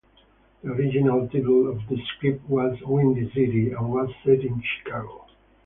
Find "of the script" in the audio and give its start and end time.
1.69-2.49